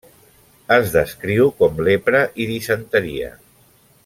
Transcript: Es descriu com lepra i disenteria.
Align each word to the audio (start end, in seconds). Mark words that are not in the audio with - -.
Es 0.75 0.93
descriu 0.95 1.51
com 1.61 1.83
lepra 1.89 2.25
i 2.45 2.49
disenteria. 2.53 3.31